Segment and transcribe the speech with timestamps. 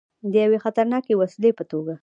[0.31, 1.93] د یوې خطرناکې وسلې په توګه.